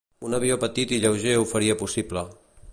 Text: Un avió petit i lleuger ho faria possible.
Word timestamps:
Un 0.27 0.35
avió 0.37 0.57
petit 0.63 0.95
i 0.97 0.99
lleuger 1.03 1.37
ho 1.43 1.47
faria 1.53 1.79
possible. 1.85 2.25